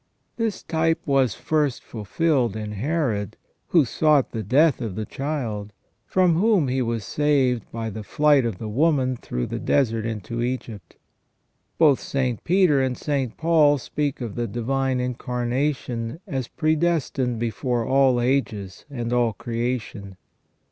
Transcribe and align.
This 0.35 0.63
type 0.63 0.99
was 1.05 1.35
first 1.35 1.83
fulfilled 1.83 2.55
in 2.55 2.71
Herod, 2.71 3.37
who 3.67 3.85
sought 3.85 4.31
the 4.31 4.41
death 4.41 4.81
of 4.81 4.95
the 4.95 5.05
Child, 5.05 5.73
from 6.07 6.33
whom 6.39 6.69
he 6.69 6.81
was 6.81 7.03
saved 7.03 7.71
by 7.71 7.91
the 7.91 8.01
flight 8.01 8.43
of 8.43 8.57
the 8.57 8.67
woman 8.67 9.15
through 9.15 9.45
the 9.45 9.59
desert 9.59 10.03
into 10.07 10.41
Egypt. 10.41 10.95
Both 11.77 11.99
St. 11.99 12.43
Peter 12.43 12.81
and 12.81 12.97
St. 12.97 13.37
Paul 13.37 13.77
speak 13.77 14.21
of 14.21 14.33
the 14.33 14.47
Divine 14.47 14.99
Incarnation 14.99 16.19
as 16.25 16.47
pre 16.47 16.75
destined 16.75 17.37
before 17.37 17.85
all 17.85 18.19
ages 18.19 18.85
and 18.89 19.13
all 19.13 19.33
creation. 19.33 20.15